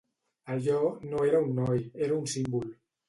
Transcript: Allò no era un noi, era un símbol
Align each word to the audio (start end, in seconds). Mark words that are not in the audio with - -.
Allò 0.53 0.97
no 1.03 1.21
era 1.23 1.37
un 1.41 1.53
noi, 1.59 1.91
era 1.93 2.15
un 2.17 2.25
símbol 2.25 2.67